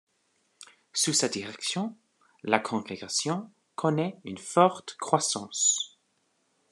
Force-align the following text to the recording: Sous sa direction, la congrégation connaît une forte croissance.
Sous 0.93 1.13
sa 1.13 1.27
direction, 1.29 1.95
la 2.41 2.57
congrégation 2.57 3.51
connaît 3.75 4.19
une 4.25 4.39
forte 4.39 4.97
croissance. 4.97 5.99